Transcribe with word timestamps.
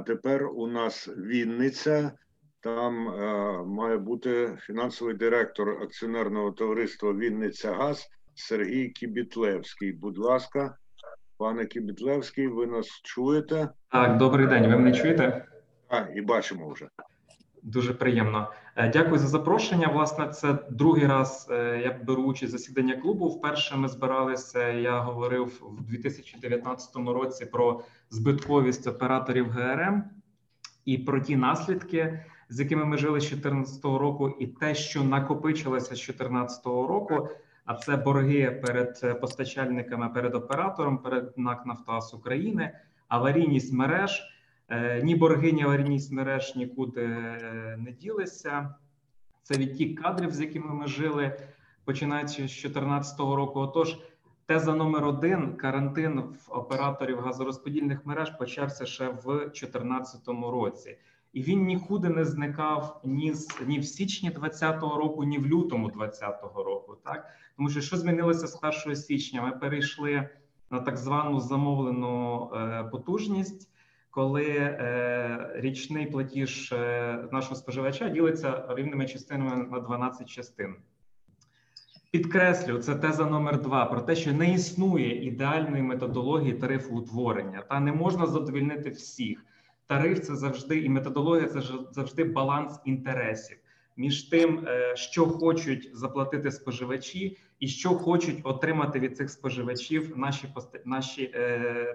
А 0.00 0.02
тепер 0.02 0.46
у 0.46 0.66
нас 0.66 1.08
Вінниця. 1.08 2.12
Там 2.60 3.08
е, 3.08 3.62
має 3.64 3.98
бути 3.98 4.56
фінансовий 4.60 5.14
директор 5.14 5.82
акціонерного 5.82 6.50
товариства 6.50 7.12
Вінниця 7.12 7.72
Газ 7.72 8.08
Сергій 8.34 8.88
Кібітлевський. 8.88 9.92
Будь 9.92 10.18
ласка, 10.18 10.76
пане 11.38 11.66
Кібітлевський, 11.66 12.46
ви 12.46 12.66
нас 12.66 13.00
чуєте? 13.04 13.68
Так, 13.90 14.16
добрий 14.16 14.46
день. 14.46 14.62
Ви 14.62 14.76
мене 14.76 14.92
чуєте? 14.92 15.46
Так, 15.88 16.10
і 16.16 16.20
бачимо 16.20 16.72
вже. 16.72 16.88
Дуже 17.62 17.94
приємно. 17.94 18.52
Е, 18.76 18.88
дякую 18.88 19.18
за 19.18 19.26
запрошення. 19.26 19.88
Власне, 19.88 20.28
це 20.28 20.58
другий 20.70 21.06
раз 21.06 21.48
е, 21.50 21.80
я 21.84 21.98
беру 22.04 22.22
участь 22.22 22.52
в 22.52 22.56
засіданні 22.56 22.94
клубу. 22.94 23.28
Вперше 23.28 23.76
ми 23.76 23.88
збиралися. 23.88 24.68
Я 24.68 25.00
говорив 25.00 25.62
в 25.78 25.82
2019 25.82 26.96
році 26.96 27.46
про 27.46 27.80
збитковість 28.10 28.86
операторів 28.86 29.50
ГРМ 29.50 30.04
і 30.84 30.98
про 30.98 31.20
ті 31.20 31.36
наслідки, 31.36 32.24
з 32.48 32.60
якими 32.60 32.84
ми 32.84 32.96
жили 32.96 33.20
з 33.20 33.24
2014 33.24 33.84
року, 33.84 34.36
і 34.40 34.46
те, 34.46 34.74
що 34.74 35.04
накопичилося 35.04 35.86
з 35.86 35.88
2014 35.88 36.66
року. 36.66 37.28
А 37.64 37.74
це 37.74 37.96
борги 37.96 38.50
перед 38.50 39.20
постачальниками, 39.20 40.08
перед 40.08 40.34
оператором, 40.34 40.98
перед 40.98 41.32
НАК 41.36 41.66
«Нафтогаз 41.66 42.14
України, 42.14 42.72
аварійність 43.08 43.72
мереж. 43.72 44.22
Е, 44.70 45.02
ні 45.02 45.14
борги, 45.14 45.52
ні 45.52 45.62
аварійність 45.62 46.12
мереж 46.12 46.56
нікуди 46.56 47.06
не 47.78 47.94
ділися. 48.00 48.74
Це 49.42 49.58
відтік 49.58 50.02
кадрів, 50.02 50.30
з 50.30 50.40
якими 50.40 50.74
ми 50.74 50.86
жили, 50.86 51.40
починаючи 51.84 52.32
з 52.32 52.36
2014 52.36 53.20
року. 53.20 53.60
Отож, 53.60 53.98
теза 54.46 54.74
номер 54.74 55.04
один: 55.04 55.56
карантин 55.56 56.20
в 56.20 56.46
операторів 56.48 57.20
газорозподільних 57.20 58.06
мереж 58.06 58.30
почався 58.30 58.86
ще 58.86 59.08
в 59.08 59.22
2014 59.24 60.28
році, 60.28 60.98
і 61.32 61.42
він 61.42 61.64
нікуди 61.64 62.08
не 62.08 62.24
зникав 62.24 63.00
ні 63.04 63.32
з 63.32 63.48
ні 63.66 63.78
в 63.78 63.84
січні 63.84 64.30
2020 64.30 64.82
року, 64.82 65.24
ні 65.24 65.38
в 65.38 65.46
лютому 65.46 65.90
2020 65.90 66.42
року. 66.56 66.96
Так 67.04 67.26
тому 67.56 67.70
що 67.70 67.80
що 67.80 67.96
змінилося 67.96 68.46
з 68.46 68.58
1 68.86 68.96
січня? 68.96 69.42
Ми 69.42 69.52
перейшли 69.52 70.28
на 70.70 70.80
так 70.80 70.96
звану 70.96 71.40
замовлену 71.40 72.50
е, 72.54 72.84
потужність 72.84 73.70
коли 74.10 74.46
е, 74.46 75.50
річний 75.54 76.06
платіж 76.06 76.72
е, 76.72 77.28
нашого 77.32 77.54
споживача 77.54 78.08
ділиться 78.08 78.64
рівними 78.68 79.06
частинами 79.06 79.68
на 79.70 79.80
12 79.80 80.28
частин. 80.28 80.74
Підкреслю, 82.10 82.78
це 82.78 82.94
теза 82.94 83.26
номер 83.26 83.60
два 83.60 83.84
про 83.84 84.00
те, 84.00 84.16
що 84.16 84.32
не 84.32 84.54
існує 84.54 85.26
ідеальної 85.26 85.82
методології 85.82 86.52
тарифу 86.52 86.96
утворення, 86.96 87.62
та 87.68 87.80
не 87.80 87.92
можна 87.92 88.26
задовільнити 88.26 88.90
всіх. 88.90 89.44
Тариф 89.86 90.20
це 90.20 90.36
завжди 90.36 90.80
і 90.80 90.88
методологія 90.88 91.48
це 91.48 91.60
завжди 91.92 92.24
баланс 92.24 92.80
інтересів 92.84 93.56
між 93.96 94.22
тим, 94.22 94.66
е, 94.66 94.96
що 94.96 95.26
хочуть 95.26 95.90
заплатити 95.92 96.50
споживачі, 96.50 97.38
і 97.60 97.68
що 97.68 97.90
хочуть 97.90 98.40
отримати 98.44 99.00
від 99.00 99.16
цих 99.16 99.30
споживачів 99.30 100.18
наші 100.18 100.48
наші 100.84 101.34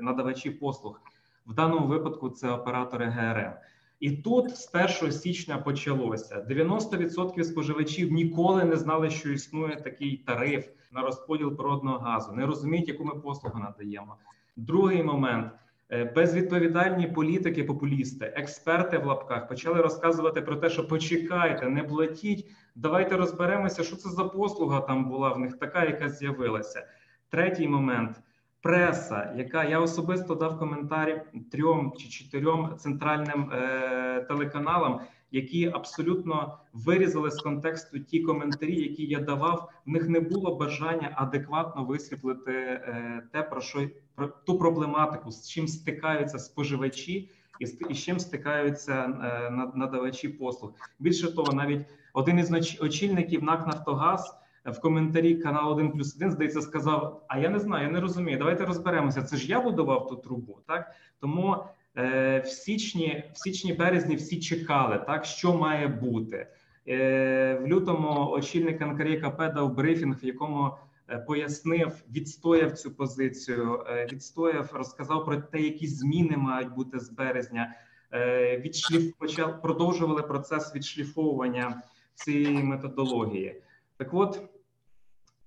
надавачі 0.01 0.49
послуг. 0.49 1.01
В 1.45 1.53
даному 1.53 1.87
випадку 1.87 2.29
це 2.29 2.49
оператори 2.49 3.05
ГРМ. 3.05 3.53
І 3.99 4.11
тут 4.11 4.57
з 4.57 4.71
1 5.01 5.11
січня 5.11 5.57
почалося 5.57 6.45
90% 6.49 7.43
споживачів 7.43 8.11
ніколи 8.11 8.63
не 8.63 8.75
знали, 8.75 9.09
що 9.09 9.31
існує 9.31 9.75
такий 9.75 10.17
тариф 10.17 10.67
на 10.91 11.01
розподіл 11.01 11.55
природного 11.55 11.97
газу, 11.97 12.31
не 12.31 12.45
розуміють, 12.45 12.87
яку 12.87 13.05
ми 13.05 13.15
послугу 13.15 13.59
надаємо. 13.59 14.15
Другий 14.55 15.03
момент. 15.03 15.51
Е, 15.91 16.03
безвідповідальні 16.03 17.07
політики, 17.07 17.63
популісти, 17.63 18.25
експерти 18.25 18.97
в 18.97 19.05
лапках 19.05 19.47
почали 19.47 19.81
розказувати 19.81 20.41
про 20.41 20.55
те, 20.55 20.69
що 20.69 20.87
почекайте, 20.87 21.69
не 21.69 21.83
платіть. 21.83 22.45
Давайте 22.75 23.17
розберемося, 23.17 23.83
що 23.83 23.95
це 23.95 24.09
за 24.09 24.23
послуга 24.23 24.81
там 24.81 25.09
була 25.09 25.29
в 25.29 25.39
них, 25.39 25.59
така, 25.59 25.85
яка 25.85 26.09
з'явилася. 26.09 26.87
Третій 27.29 27.67
момент 27.67 28.21
преса, 28.65 29.33
яка 29.37 29.63
я 29.63 29.79
особисто 29.79 30.35
дав 30.35 30.59
коментарі 30.59 31.21
трьом 31.51 31.93
чи 31.97 32.09
чотирьом 32.09 32.77
центральним 32.77 33.51
е, 33.51 34.25
телеканалам, 34.27 34.99
які 35.31 35.67
абсолютно 35.67 36.57
вирізали 36.73 37.31
з 37.31 37.41
контексту 37.41 37.99
ті 37.99 38.19
коментарі, 38.19 38.81
які 38.81 39.05
я 39.05 39.19
давав. 39.19 39.69
В 39.85 39.89
них 39.89 40.09
не 40.09 40.19
було 40.19 40.55
бажання 40.55 41.11
адекватно 41.15 41.85
висвітлити 41.85 42.51
е, 42.51 43.23
те, 43.31 43.43
про 43.43 43.61
що 43.61 43.87
про 44.15 44.27
ту 44.27 44.57
проблематику, 44.57 45.31
з 45.31 45.49
чим 45.49 45.67
стикаються 45.67 46.39
споживачі. 46.39 47.29
І 47.59 47.65
з, 47.65 47.81
і 47.89 47.93
з 47.93 48.03
чим 48.03 48.19
стикаються 48.19 48.93
е, 48.93 49.49
надавачі 49.75 50.29
послуг. 50.29 50.71
Більше 50.99 51.35
того, 51.35 51.53
навіть 51.53 51.85
один 52.13 52.39
із 52.39 52.79
очільників 52.81 53.43
НАК 53.43 53.67
Нафтогаз 53.67 54.44
в 54.71 54.79
коментарі 54.79 55.35
канал 55.35 55.71
1 55.71 55.91
плюс 55.91 56.15
1, 56.15 56.31
здається, 56.31 56.61
сказав: 56.61 57.25
А 57.27 57.39
я 57.39 57.49
не 57.49 57.59
знаю, 57.59 57.85
я 57.85 57.91
не 57.91 57.99
розумію. 57.99 58.37
Давайте 58.37 58.65
розберемося. 58.65 59.21
Це 59.21 59.37
ж 59.37 59.47
я 59.47 59.61
будував 59.61 60.07
ту 60.07 60.15
трубу, 60.15 60.59
так 60.67 60.91
тому 61.19 61.63
е, 61.97 62.39
в 62.39 62.47
січні, 62.47 63.23
в 63.33 63.37
січні 63.37 63.73
березні 63.73 64.15
всі 64.15 64.39
чекали, 64.39 65.03
так 65.07 65.25
що 65.25 65.57
має 65.57 65.87
бути 65.87 66.47
е, 66.87 67.59
в 67.61 67.67
лютому. 67.67 68.29
Очільник 68.29 68.81
НКРКП 68.81 69.37
дав 69.37 69.75
брифінг, 69.75 70.19
в 70.23 70.25
якому 70.25 70.71
е, 71.09 71.17
Пояснив, 71.17 72.03
відстояв 72.11 72.71
цю 72.71 72.91
позицію, 72.91 73.83
е, 73.89 74.07
відстояв, 74.11 74.69
розказав 74.73 75.25
про 75.25 75.37
те, 75.37 75.59
які 75.59 75.87
зміни 75.87 76.37
мають 76.37 76.73
бути 76.75 76.99
з 76.99 77.09
березня. 77.09 77.75
Е, 78.13 78.57
відшліф 78.57 79.13
почав 79.15 79.61
продовжували 79.61 80.21
процес 80.21 80.75
відшліфовування 80.75 81.81
цієї 82.15 82.63
методології. 82.63 83.61
Так, 83.97 84.13
от 84.13 84.41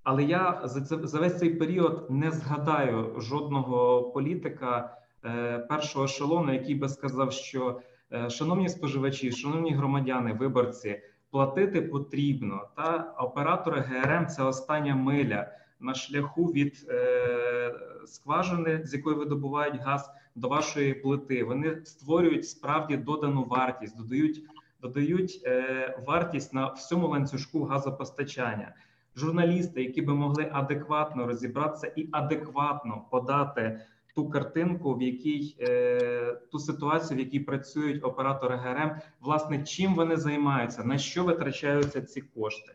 але 0.09 0.25
я 0.25 0.61
за 0.65 0.81
це 0.81 1.07
за 1.07 1.21
весь 1.21 1.39
цей 1.39 1.51
період 1.51 2.07
не 2.11 2.31
згадаю 2.31 3.15
жодного 3.21 4.03
політика 4.03 4.99
е, 5.25 5.59
першого 5.59 6.05
ешелону, 6.05 6.53
який 6.53 6.75
би 6.75 6.89
сказав, 6.89 7.33
що 7.33 7.81
е, 8.13 8.31
шановні 8.31 8.69
споживачі, 8.69 9.33
шановні 9.33 9.75
громадяни, 9.75 10.33
виборці, 10.33 11.01
платити 11.31 11.83
потрібно. 11.83 12.69
Та 12.77 13.15
оператори 13.19 13.81
ГРМ 13.81 14.27
це 14.27 14.43
остання 14.43 14.95
миля 14.97 15.53
на 15.81 15.95
шляху 15.95 16.45
від 16.45 16.87
е, 16.89 17.75
скважини, 18.07 18.81
з 18.85 18.95
якої 18.95 19.17
видобувають 19.17 19.81
газ 19.81 20.11
до 20.35 20.49
вашої 20.49 20.95
плити. 20.95 21.45
Вони 21.45 21.81
створюють 21.85 22.49
справді 22.49 22.97
додану 22.97 23.45
вартість, 23.45 23.99
додають. 23.99 24.45
Додають 24.83 25.43
е, 25.45 26.03
вартість 26.07 26.55
на 26.55 26.67
всьому 26.73 27.09
ланцюжку 27.09 27.65
газопостачання 27.65 28.75
журналісти, 29.19 29.83
які 29.83 30.03
би 30.03 30.15
могли 30.15 30.49
адекватно 30.53 31.27
розібратися 31.27 31.93
і 31.97 32.09
адекватно 32.13 33.05
подати 33.11 33.81
ту 34.15 34.31
картинку, 34.31 34.95
в 34.95 35.03
якій 35.03 35.57
е, 35.61 36.41
ту 36.53 36.59
ситуацію, 36.59 37.17
в 37.17 37.21
якій 37.21 37.41
працюють 37.41 38.05
оператори 38.05 38.57
ГРМ, 38.57 38.91
власне, 39.21 39.65
чим 39.65 39.95
вони 39.95 40.17
займаються, 40.17 40.85
на 40.85 40.99
що 40.99 41.25
витрачаються 41.25 42.03
ці 42.03 42.21
кошти. 42.21 42.73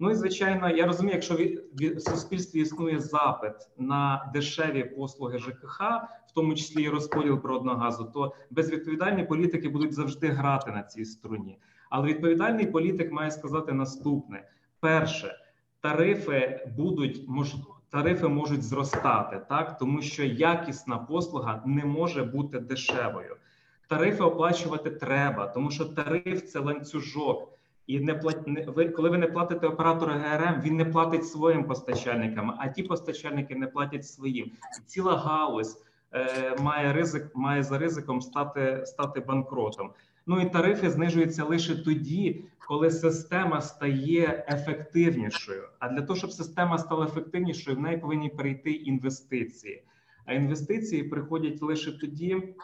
Ну 0.00 0.10
і 0.10 0.14
звичайно, 0.14 0.70
я 0.70 0.86
розумію, 0.86 1.14
якщо 1.14 1.34
в 1.96 2.00
суспільстві 2.00 2.60
існує 2.60 3.00
запит 3.00 3.52
на 3.78 4.30
дешеві 4.34 4.84
послуги 4.84 5.38
ЖКХ, 5.38 5.80
в 6.28 6.32
тому 6.34 6.54
числі 6.54 6.82
і 6.82 6.88
розподіл 6.88 7.40
природного 7.40 7.78
газу, 7.78 8.10
то 8.14 8.34
безвідповідальні 8.50 9.24
політики 9.24 9.68
будуть 9.68 9.94
завжди 9.94 10.28
грати 10.28 10.70
на 10.70 10.82
цій 10.82 11.04
струні. 11.04 11.58
Але 11.90 12.08
відповідальний 12.08 12.66
політик 12.66 13.12
має 13.12 13.30
сказати 13.30 13.72
наступне: 13.72 14.48
перше, 14.80 15.34
тарифи 15.82 16.60
будуть 16.76 17.28
мож, 17.28 17.54
тарифи 17.90 18.28
можуть 18.28 18.62
зростати, 18.62 19.40
так 19.48 19.78
тому 19.78 20.02
що 20.02 20.24
якісна 20.24 20.98
послуга 20.98 21.62
не 21.66 21.84
може 21.84 22.24
бути 22.24 22.60
дешевою. 22.60 23.36
Тарифи 23.88 24.22
оплачувати 24.22 24.90
треба, 24.90 25.46
тому 25.46 25.70
що 25.70 25.84
тариф 25.84 26.44
це 26.44 26.58
ланцюжок. 26.58 27.48
І 27.86 28.00
не 28.00 28.14
плат... 28.14 28.36
ви, 28.66 28.88
коли 28.88 29.10
ви 29.10 29.18
не 29.18 29.26
платите 29.26 29.66
оператору 29.66 30.12
ГРМ, 30.12 30.60
він 30.60 30.76
не 30.76 30.84
платить 30.84 31.28
своїм 31.28 31.64
постачальникам, 31.64 32.54
а 32.58 32.68
ті 32.68 32.82
постачальники 32.82 33.54
не 33.54 33.66
платять 33.66 34.06
своїм. 34.06 34.50
Ціла 34.86 35.16
галузь 35.16 35.82
має 36.58 36.92
ризик, 36.92 37.26
має 37.34 37.62
за 37.62 37.78
ризиком 37.78 38.20
стати 38.20 38.82
стати 38.86 39.20
банкротом. 39.20 39.90
Ну 40.26 40.40
і 40.40 40.50
тарифи 40.50 40.90
знижуються 40.90 41.44
лише 41.44 41.74
тоді, 41.74 42.44
коли 42.66 42.90
система 42.90 43.60
стає 43.60 44.44
ефективнішою. 44.48 45.62
А 45.78 45.88
для 45.88 46.02
того, 46.02 46.18
щоб 46.18 46.32
система 46.32 46.78
стала 46.78 47.06
ефективнішою, 47.06 47.76
в 47.76 47.80
неї 47.80 47.98
повинні 47.98 48.28
перейти 48.28 48.70
інвестиції. 48.70 49.82
А 50.24 50.32
інвестиції 50.32 51.02
приходять 51.02 51.62
лише 51.62 51.92
тоді. 51.92 52.54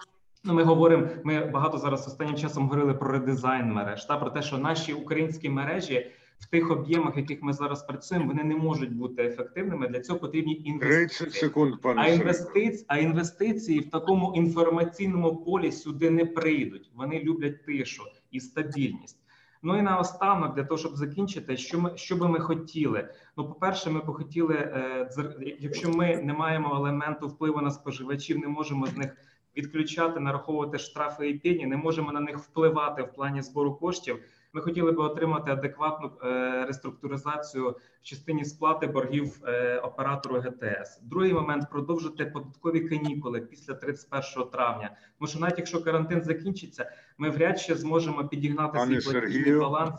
Ну, 0.44 0.54
ми 0.54 0.62
говоримо. 0.62 1.08
Ми 1.24 1.44
багато 1.44 1.78
зараз 1.78 2.06
останнім 2.06 2.36
часом 2.36 2.62
говорили 2.62 2.94
про 2.94 3.12
редизайн 3.12 3.72
мереж 3.72 4.04
та 4.04 4.16
про 4.16 4.30
те, 4.30 4.42
що 4.42 4.58
наші 4.58 4.92
українські 4.92 5.48
мережі 5.48 6.10
в 6.38 6.46
тих 6.46 6.70
об'ємах, 6.70 7.16
в 7.16 7.18
яких 7.18 7.42
ми 7.42 7.52
зараз 7.52 7.82
працюємо, 7.82 8.26
вони 8.26 8.44
не 8.44 8.56
можуть 8.56 8.92
бути 8.92 9.22
ефективними. 9.22 9.88
Для 9.88 10.00
цього 10.00 10.18
потрібні 10.18 10.54
30 10.54 10.66
інвестиції. 10.66 11.30
секунд, 11.30 11.80
пане 11.82 12.02
А 12.02 12.08
інвестиції, 12.08 12.84
а 12.88 12.98
інвестиції 12.98 13.80
в 13.80 13.90
такому 13.90 14.32
інформаційному 14.34 15.36
полі 15.36 15.72
сюди 15.72 16.10
не 16.10 16.24
прийдуть. 16.24 16.90
Вони 16.94 17.20
люблять 17.20 17.64
тишу 17.64 18.02
і 18.30 18.40
стабільність. 18.40 19.18
Ну 19.62 19.78
і 19.78 19.82
наостанок, 19.82 20.54
для 20.54 20.64
того, 20.64 20.78
щоб 20.78 20.96
закінчити, 20.96 21.56
що 21.56 21.80
ми 21.80 21.90
що 21.94 22.16
би 22.16 22.28
ми 22.28 22.40
хотіли. 22.40 23.08
Ну, 23.36 23.48
по-перше, 23.48 23.90
ми 23.90 24.00
б 24.00 24.06
хотіли, 24.06 24.54
е, 24.54 25.10
якщо 25.58 25.90
ми 25.90 26.16
не 26.16 26.32
маємо 26.32 26.76
елементу 26.76 27.28
впливу 27.28 27.60
на 27.60 27.70
споживачів, 27.70 28.38
не 28.38 28.48
можемо 28.48 28.86
з 28.86 28.96
них 28.96 29.16
відключати, 29.56 30.20
нараховувати 30.20 30.78
штрафи 30.78 31.30
і 31.30 31.38
пені, 31.38 31.66
не 31.66 31.76
можемо 31.76 32.12
на 32.12 32.20
них 32.20 32.38
впливати 32.38 33.02
в 33.02 33.12
плані 33.12 33.42
збору 33.42 33.74
коштів. 33.74 34.18
Ми 34.58 34.64
хотіли 34.64 34.92
би 34.92 35.02
отримати 35.02 35.50
адекватну 35.50 36.10
е, 36.24 36.64
реструктуризацію 36.66 37.70
в 38.02 38.04
частині 38.04 38.44
сплати 38.44 38.86
боргів 38.86 39.40
е, 39.44 39.78
оператору 39.78 40.40
ГТС. 40.40 41.00
Другий 41.02 41.32
момент 41.32 41.70
продовжити 41.70 42.26
податкові 42.26 42.80
канікули 42.80 43.40
після 43.40 43.74
31 43.74 44.50
травня. 44.50 44.90
Тому 45.18 45.28
що 45.28 45.38
навіть 45.38 45.58
якщо 45.58 45.84
карантин 45.84 46.24
закінчиться, 46.24 46.90
ми 47.18 47.30
вряд 47.30 47.60
чи 47.60 47.74
зможемо 47.74 48.24
підігнати 48.28 48.78
Пане 48.78 49.00
свій 49.00 49.12
платіжний 49.12 49.42
Сергію. 49.42 49.60
баланс 49.60 49.94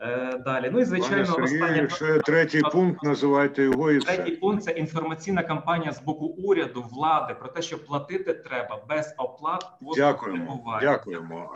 е, 0.00 0.38
далі. 0.38 0.70
Ну 0.72 0.80
і 0.80 0.84
звичайно, 0.84 1.16
Пане 1.34 1.48
Сергію, 1.48 1.62
останнє 1.62 1.82
якщо 1.82 2.06
є 2.06 2.18
третій 2.18 2.62
пункт, 2.72 3.02
називайте 3.02 3.62
його 3.62 3.90
і 3.90 3.98
третій 3.98 4.30
все. 4.30 4.40
пункт 4.40 4.62
це 4.62 4.70
інформаційна 4.70 5.42
кампанія 5.42 5.92
з 5.92 6.02
боку 6.02 6.26
уряду 6.26 6.82
влади 6.82 7.34
про 7.34 7.48
те, 7.48 7.62
що 7.62 7.84
платити 7.84 8.34
треба 8.34 8.84
без 8.88 9.14
оплат. 9.18 9.66
Дякуємо. 9.96 10.78
Дякуємо. 10.80 11.50